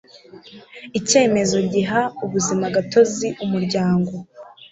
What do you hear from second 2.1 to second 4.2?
ubuzimagatozi umuryango